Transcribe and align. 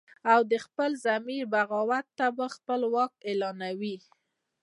او 0.31 0.39
د 0.51 0.53
خپل 0.65 0.91
ضمیر 1.05 1.43
د 1.47 1.51
بغاوته 1.53 2.27
به 2.37 2.47
خپل 2.55 2.81
واک 2.93 3.13
اعلانوي 3.29 3.97